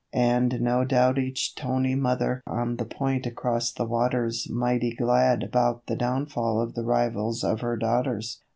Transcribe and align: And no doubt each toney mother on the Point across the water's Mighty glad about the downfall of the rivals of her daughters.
And 0.13 0.61
no 0.61 0.83
doubt 0.83 1.19
each 1.19 1.53
toney 1.53 1.93
mother 1.93 2.41
on 2.47 2.77
the 2.77 2.85
Point 2.85 3.27
across 3.27 3.71
the 3.71 3.85
water's 3.85 4.49
Mighty 4.49 4.95
glad 4.95 5.43
about 5.43 5.85
the 5.85 5.95
downfall 5.95 6.59
of 6.59 6.73
the 6.73 6.81
rivals 6.83 7.43
of 7.43 7.61
her 7.61 7.77
daughters. 7.77 8.41